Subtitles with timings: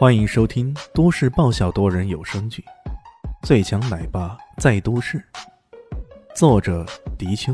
[0.00, 2.64] 欢迎收听都市爆笑多人有声剧
[3.46, 5.18] 《最强奶爸在都市》，
[6.34, 6.86] 作者：
[7.18, 7.52] 迪秋，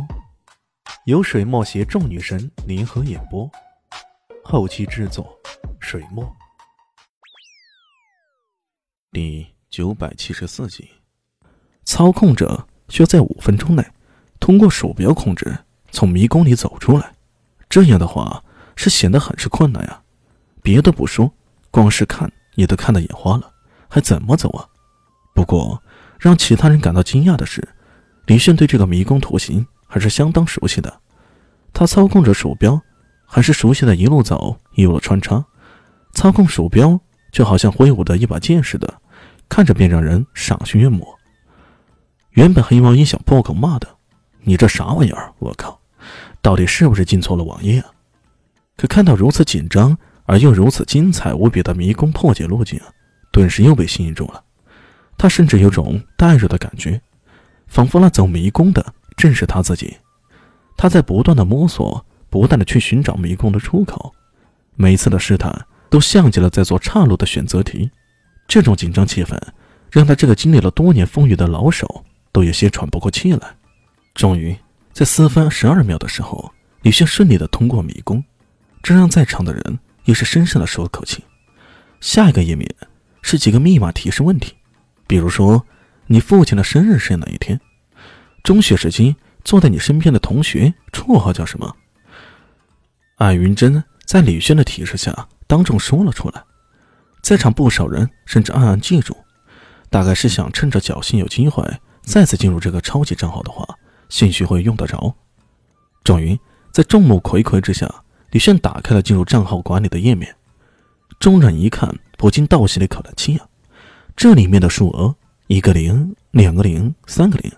[1.06, 3.50] 由水墨携众女神联合演播，
[4.44, 5.36] 后期制作：
[5.80, 6.24] 水墨。
[9.10, 10.88] 第九百七十四集，
[11.82, 13.84] 操控者需要在五分钟内
[14.38, 15.52] 通过鼠标控制
[15.90, 17.12] 从迷宫里走出来，
[17.68, 18.44] 这样的话
[18.76, 20.00] 是显得很是困难呀。
[20.62, 21.34] 别的不说，
[21.72, 23.52] 光是看也都看得眼花了，
[23.88, 24.66] 还怎么走啊？
[25.34, 25.80] 不过
[26.18, 27.66] 让其他人感到惊讶的是，
[28.26, 31.00] 李炫对这个迷宫图形还是相当熟悉的。
[31.72, 32.80] 他操控着鼠标，
[33.26, 35.44] 还是熟悉的一路走一路穿插，
[36.12, 36.98] 操控鼠标
[37.30, 38.94] 就好像挥舞的一把剑似的，
[39.48, 41.06] 看着便让人赏心悦目。
[42.30, 43.86] 原本黑猫一想破口骂的
[44.42, 45.32] ：“你这啥玩意儿？
[45.38, 45.78] 我靠，
[46.40, 47.86] 到底是不是进错了网页啊？”
[48.76, 49.96] 可看到如此紧张。
[50.26, 52.80] 而又如此精彩无比的迷宫破解路径，
[53.32, 54.42] 顿时又被吸引住了。
[55.16, 57.00] 他甚至有种代入的感觉，
[57.68, 58.84] 仿佛那走迷宫的
[59.16, 59.96] 正是他自己。
[60.76, 64.12] 他在不断的摸索，不断的去寻找迷宫的出口。
[64.74, 67.90] 每次的试探都像极了在做岔路的选择题。
[68.46, 69.40] 这种紧张气氛，
[69.90, 73.56] 让他这个经历了多年风雨的老手都有些喘不过气来。
[74.14, 74.54] 终于，
[74.92, 76.52] 在四分十二秒的时候，
[76.82, 78.22] 李炫顺利的通过迷宫，
[78.82, 79.78] 这让在场的人。
[80.06, 81.22] 又是深深的舒了口气。
[82.00, 82.68] 下一个页面
[83.22, 84.54] 是几个密码提示问题，
[85.06, 85.64] 比如说
[86.06, 87.60] 你父亲的生日是哪一天？
[88.42, 91.76] 中学时期坐在你身边的同学绰号叫什么？
[93.16, 96.44] 艾云珍在李轩的提示下当众说了出来，
[97.22, 99.16] 在场不少人甚至暗暗记住，
[99.90, 101.64] 大概是想趁着侥幸有机会
[102.02, 103.66] 再次进入这个超级账号的话，
[104.08, 105.16] 兴许会用得着。
[106.04, 106.38] 终于
[106.70, 107.92] 在众目睽睽之下。
[108.36, 110.36] 李炫打开了进入账号管理的页面，
[111.18, 113.48] 众人一看，不禁倒吸了一口冷气啊！
[114.14, 115.14] 这里面的数额，
[115.46, 117.50] 一个零，两个零，三个零，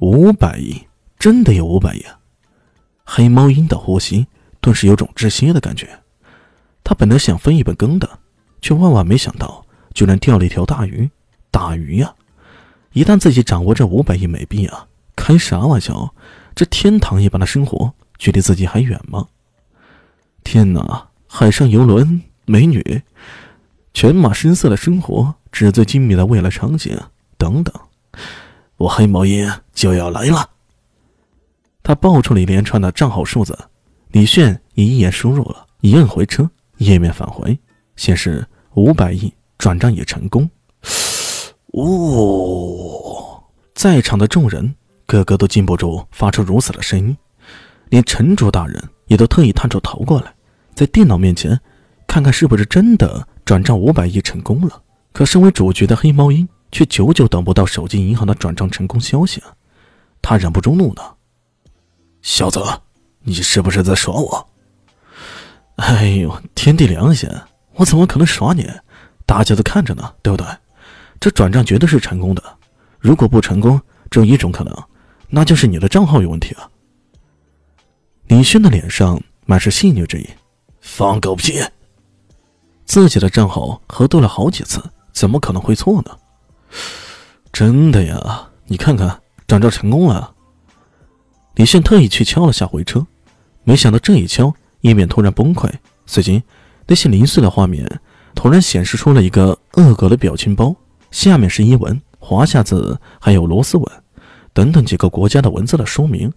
[0.00, 0.82] 五百亿，
[1.20, 2.18] 真的有五百亿啊！
[3.04, 4.26] 黑猫鹰的呼吸
[4.60, 6.00] 顿时有种窒息的感觉。
[6.82, 8.18] 他本来想分一本羹的，
[8.60, 11.08] 却万万没想到，居然钓了一条大鱼！
[11.52, 12.12] 大鱼呀！
[12.92, 16.12] 一旦自己掌握这五百亿美币啊，开啥玩笑？
[16.56, 19.28] 这天堂一般的生活，距离自己还远吗？
[20.46, 21.08] 天哪！
[21.26, 23.02] 海上游轮、美女、
[23.92, 26.96] 犬马深色的生活、纸醉金迷的未来场景
[27.36, 27.74] 等等，
[28.76, 30.48] 我黑毛鹰就要来了。
[31.82, 33.58] 他报出了一连串的账号数字，
[34.12, 37.58] 李炫一眼输入了，一摁回车，页面返回，
[37.96, 40.48] 显示五百亿转账已成功。
[41.72, 43.42] 哦，
[43.74, 44.72] 在场的众人
[45.06, 47.16] 个个都禁不住发出如此的声音，
[47.88, 50.32] 连城主大人也都特意探出头过来。
[50.76, 51.58] 在电脑面前，
[52.06, 54.82] 看看是不是真的转账五百亿成功了。
[55.10, 59.54] 可身为主角的黑猫鹰却久久等不到手机银行的转账成功消息啊！
[60.20, 61.16] 他忍不住怒道
[62.20, 62.62] ：“小子，
[63.22, 64.48] 你是不是在耍我
[65.76, 67.26] ？”“哎呦，天地良心，
[67.76, 68.68] 我怎么可能耍你？
[69.24, 70.46] 大家都看着呢，对不对？
[71.18, 72.42] 这转账绝对是成功的。
[72.98, 74.76] 如果不成功，只有一种可能，
[75.30, 76.68] 那就是你的账号有问题啊！”
[78.28, 80.28] 李轩的脸上满是戏谑之意。
[80.88, 81.60] 放狗屁！
[82.86, 84.80] 自己的账号核对了好几次，
[85.12, 86.16] 怎么可能会错呢？
[87.52, 90.32] 真的呀，你看看，转账成功了。
[91.56, 93.04] 李现特意去敲了下回车，
[93.64, 95.70] 没想到这一敲，页面突然崩溃，
[96.06, 96.42] 随即
[96.86, 97.84] 那些零碎的画面
[98.34, 100.74] 突然显示出了一个恶搞的表情包，
[101.10, 104.02] 下面是英文、华夏字，还有螺丝文
[104.54, 106.32] 等等几个国家的文字的说明。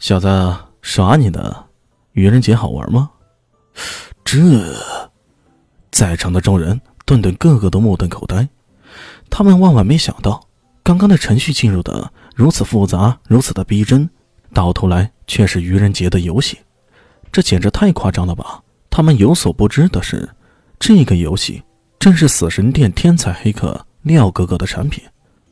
[0.00, 1.64] 小子，耍你的？
[2.12, 3.08] 愚人节好玩吗？
[4.24, 4.38] 这，
[5.90, 8.48] 在场的众人顿顿个个都目瞪口呆，
[9.28, 10.46] 他们万万没想到，
[10.82, 14.08] 刚刚的程序进入的如此复杂，如此的逼真，
[14.52, 16.58] 到头来却是愚人节的游戏，
[17.32, 18.62] 这简直太夸张了吧！
[18.88, 20.28] 他们有所不知的是，
[20.78, 21.62] 这个游戏
[21.98, 25.02] 正是死神殿天才黑客廖哥哥的产品，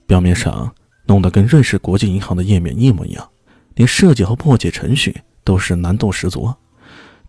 [0.06, 0.72] 表面上
[1.06, 3.28] 弄得跟瑞士国际银行的页面一模一样，
[3.74, 6.52] 连设计和破解程序都是难度十足。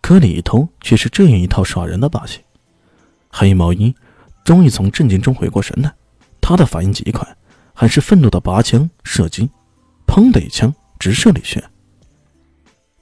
[0.00, 2.40] 可里头却是这样一套耍人的把戏。
[3.30, 3.94] 黑毛鹰
[4.44, 5.94] 终于从震惊中回过神来，
[6.40, 7.36] 他的反应极快，
[7.74, 9.48] 很是愤怒的拔枪射击，
[10.06, 11.62] 砰的一枪直射李炫。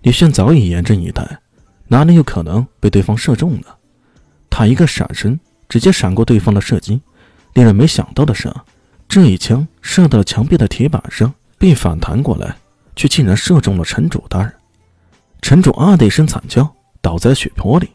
[0.02, 1.40] 李炫早已严阵以待，
[1.86, 3.66] 哪里有可能被对方射中呢？
[4.50, 7.00] 他一个闪身，直接闪过对方的射击。
[7.54, 8.52] 令人没想到的是，
[9.08, 12.54] 这一枪射到了墙壁的铁板上，并反弹过来，
[12.94, 14.54] 却竟然射中了城主大人。
[15.40, 16.74] 城主啊的一声惨叫。
[17.08, 17.88] 倒在血泊里，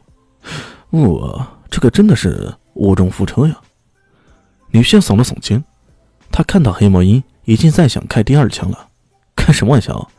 [0.89, 3.55] 我这可真的是卧中扶车呀！
[4.71, 5.63] 女婿耸了耸肩，
[6.31, 8.89] 他看到黑毛鹰已经在想开第二枪了。
[9.35, 10.09] 开什么玩笑？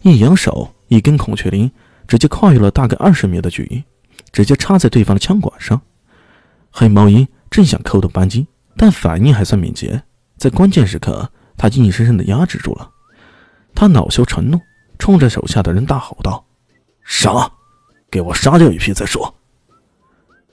[0.00, 1.70] 一扬手，一根孔雀翎
[2.08, 3.84] 直接跨越了大概二十米的距离，
[4.32, 5.78] 直接插在对方的枪管上。
[6.70, 10.02] 黑毛鹰正想扣动扳机，但反应还算敏捷，
[10.38, 12.90] 在关键时刻，他硬生生的压制住了。
[13.74, 14.58] 他恼羞成怒，
[14.98, 16.42] 冲着手下的人大吼道
[17.04, 17.52] ：“杀！
[18.10, 19.32] 给我杀掉一批再说！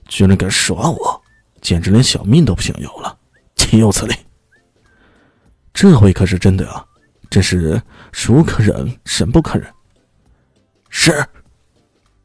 [0.07, 1.21] 居然敢耍我，
[1.61, 3.17] 简直连小命都不想要了！
[3.55, 4.15] 岂有此理！
[5.73, 6.85] 这回可是真的啊！
[7.29, 7.81] 真是
[8.13, 9.67] 孰可忍，神不可忍！”
[10.89, 11.25] 是，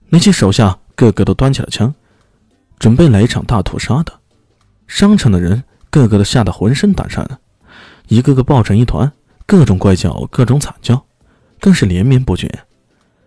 [0.09, 1.93] 那些手下个个都端起了枪，
[2.79, 4.21] 准备来一场大屠杀的。
[4.87, 7.41] 商场的人个个都吓得浑身胆颤，
[8.07, 9.11] 一个个抱成一团，
[9.47, 11.05] 各种怪叫，各种惨叫，
[11.59, 12.67] 更是连绵不绝。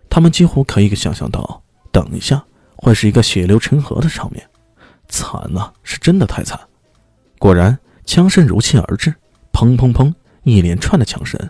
[0.08, 1.62] 他们几乎可以想象到，
[1.96, 2.44] 等一下
[2.76, 4.46] 会是一个血流成河的场面，
[5.08, 6.60] 惨啊，是真的太惨！
[7.38, 9.14] 果然，枪声如期而至，
[9.50, 10.12] 砰砰砰，
[10.42, 11.40] 一连串的枪声，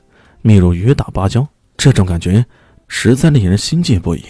[0.43, 1.45] 密如雨打芭蕉，
[1.77, 2.47] 这种感觉
[2.87, 4.25] 实在令人心悸不已。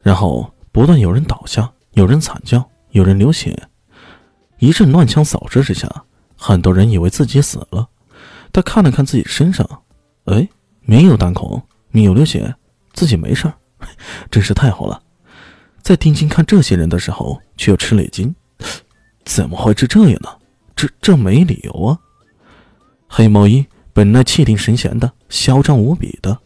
[0.00, 3.54] 然后不断有人倒下，有人惨叫，有人流血。
[4.60, 5.86] 一阵乱枪扫射之下，
[6.38, 7.86] 很多人以为自己死了。
[8.50, 9.68] 他看了看自己身上，
[10.24, 10.48] 哎，
[10.80, 12.54] 没有弹孔，没有流血，
[12.94, 13.52] 自己没事儿，
[14.30, 15.02] 真是太好了。
[15.82, 18.34] 在定睛看这些人的时候，却又吃了一惊，
[19.24, 20.28] 怎么会是这样呢？
[20.76, 21.98] 这这没理由啊！
[23.08, 26.38] 黑毛衣本来气定神闲的，嚣张无比的，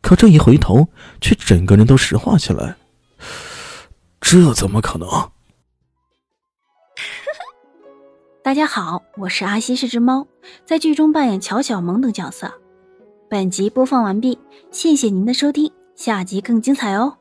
[0.00, 0.88] 可这一回头，
[1.20, 2.76] 却整个人都石化起来。
[4.20, 5.08] 这怎么可能？
[8.44, 10.26] 大家好，我是阿西，是只猫，
[10.64, 12.52] 在剧中扮演乔小萌等角色。
[13.28, 14.38] 本集播放完毕，
[14.70, 15.72] 谢谢您的收听，
[16.04, 17.16] 下集更精彩哦。